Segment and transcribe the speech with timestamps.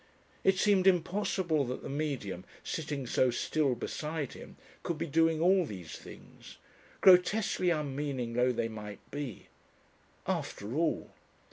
[0.43, 5.63] It seemed impossible that the Medium, sitting so still beside him, could be doing all
[5.63, 6.57] these things
[7.01, 9.45] grotesquely unmeaning though they might be.
[10.25, 11.11] After all....